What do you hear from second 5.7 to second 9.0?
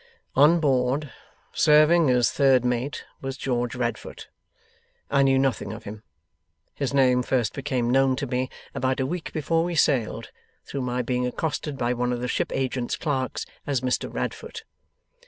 of him. His name first became known to me about